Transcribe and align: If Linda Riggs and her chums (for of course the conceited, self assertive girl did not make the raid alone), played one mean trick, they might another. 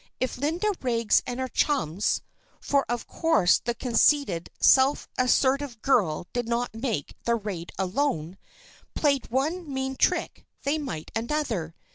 If 0.19 0.39
Linda 0.39 0.69
Riggs 0.81 1.21
and 1.27 1.39
her 1.39 1.47
chums 1.47 2.21
(for 2.59 2.87
of 2.89 3.05
course 3.05 3.59
the 3.59 3.75
conceited, 3.75 4.49
self 4.59 5.07
assertive 5.15 5.79
girl 5.83 6.25
did 6.33 6.47
not 6.49 6.73
make 6.73 7.13
the 7.25 7.35
raid 7.35 7.71
alone), 7.77 8.39
played 8.95 9.29
one 9.29 9.71
mean 9.71 9.95
trick, 9.95 10.47
they 10.63 10.79
might 10.79 11.11
another. 11.15 11.75